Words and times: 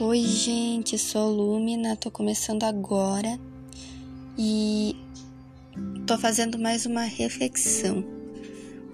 Oi, 0.00 0.20
gente, 0.20 0.96
sou 0.96 1.30
Lumina, 1.30 1.94
tô 1.96 2.10
começando 2.10 2.64
agora 2.64 3.38
e 4.38 4.96
tô 6.06 6.16
fazendo 6.16 6.58
mais 6.58 6.86
uma 6.86 7.02
reflexão. 7.02 8.02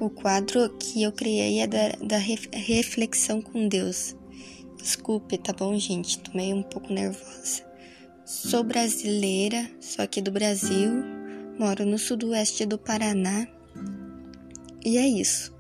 O 0.00 0.10
quadro 0.10 0.68
que 0.76 1.04
eu 1.04 1.12
criei 1.12 1.60
é 1.60 1.68
da, 1.68 1.90
da 2.02 2.18
reflexão 2.18 3.40
com 3.40 3.68
Deus. 3.68 4.16
Desculpe, 4.76 5.38
tá 5.38 5.52
bom, 5.52 5.78
gente? 5.78 6.18
Tô 6.18 6.36
meio 6.36 6.56
um 6.56 6.64
pouco 6.64 6.92
nervosa. 6.92 7.64
Sou 8.24 8.64
brasileira, 8.64 9.70
sou 9.80 10.04
aqui 10.04 10.20
do 10.20 10.32
Brasil, 10.32 10.90
moro 11.56 11.86
no 11.86 11.96
sudoeste 11.96 12.66
do 12.66 12.76
Paraná. 12.76 13.46
E 14.84 14.98
é 14.98 15.06
isso. 15.06 15.54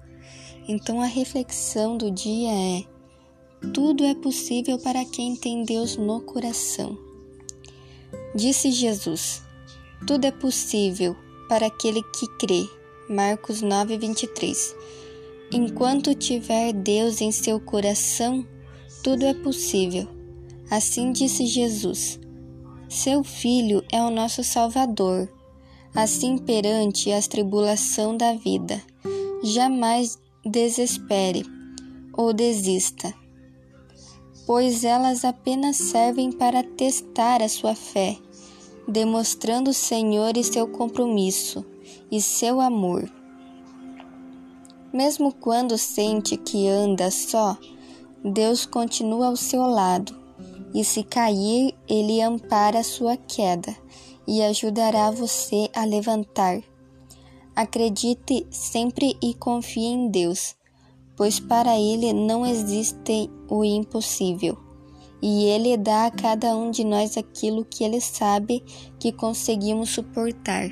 Então 0.66 1.00
a 1.00 1.06
reflexão 1.06 1.96
do 1.96 2.10
dia 2.10 2.50
é 2.50 2.97
tudo 3.60 4.04
é 4.04 4.14
possível 4.14 4.78
para 4.78 5.04
quem 5.04 5.34
tem 5.34 5.64
Deus 5.64 5.96
no 5.96 6.20
coração. 6.20 6.96
Disse 8.34 8.70
Jesus: 8.70 9.42
Tudo 10.06 10.26
é 10.26 10.30
possível 10.30 11.16
para 11.48 11.66
aquele 11.66 12.02
que 12.02 12.26
crê. 12.38 12.68
Marcos 13.08 13.60
9:23. 13.62 14.74
Enquanto 15.50 16.14
tiver 16.14 16.72
Deus 16.72 17.20
em 17.20 17.32
seu 17.32 17.58
coração, 17.58 18.46
tudo 19.02 19.24
é 19.24 19.34
possível. 19.34 20.06
Assim 20.70 21.10
disse 21.10 21.46
Jesus: 21.46 22.20
Seu 22.88 23.24
filho 23.24 23.82
é 23.90 24.00
o 24.02 24.10
nosso 24.10 24.44
Salvador. 24.44 25.28
Assim 25.94 26.38
perante 26.38 27.10
as 27.10 27.26
tribulação 27.26 28.16
da 28.16 28.34
vida, 28.34 28.80
jamais 29.42 30.18
desespere 30.44 31.44
ou 32.12 32.32
desista 32.32 33.12
pois 34.48 34.82
elas 34.82 35.26
apenas 35.26 35.76
servem 35.76 36.32
para 36.32 36.62
testar 36.62 37.42
a 37.42 37.48
sua 37.50 37.74
fé, 37.74 38.16
demonstrando 38.88 39.68
o 39.68 39.74
Senhor 39.74 40.38
e 40.38 40.42
seu 40.42 40.66
compromisso 40.66 41.62
e 42.10 42.18
seu 42.18 42.58
amor. 42.58 43.12
Mesmo 44.90 45.34
quando 45.34 45.76
sente 45.76 46.38
que 46.38 46.66
anda 46.66 47.10
só, 47.10 47.58
Deus 48.24 48.64
continua 48.64 49.26
ao 49.26 49.36
seu 49.36 49.66
lado, 49.66 50.18
e 50.72 50.82
se 50.82 51.02
cair, 51.02 51.74
Ele 51.86 52.22
ampara 52.22 52.78
a 52.78 52.84
sua 52.84 53.18
queda 53.18 53.76
e 54.26 54.40
ajudará 54.40 55.10
você 55.10 55.68
a 55.74 55.84
levantar. 55.84 56.62
Acredite 57.54 58.46
sempre 58.50 59.14
e 59.20 59.34
confie 59.34 59.84
em 59.84 60.08
Deus 60.08 60.57
pois 61.18 61.40
para 61.40 61.76
ele 61.76 62.12
não 62.12 62.46
existe 62.46 63.28
o 63.50 63.64
impossível. 63.64 64.56
E 65.20 65.46
ele 65.46 65.76
dá 65.76 66.06
a 66.06 66.10
cada 66.12 66.56
um 66.56 66.70
de 66.70 66.84
nós 66.84 67.16
aquilo 67.16 67.64
que 67.64 67.82
ele 67.82 68.00
sabe 68.00 68.62
que 69.00 69.10
conseguimos 69.10 69.90
suportar. 69.90 70.70